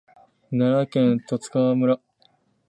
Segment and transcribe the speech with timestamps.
[0.49, 1.99] 奈良県十津川村